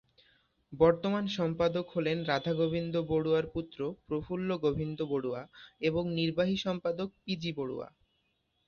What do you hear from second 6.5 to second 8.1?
সম্পাদক পিজি বড়ুয়া।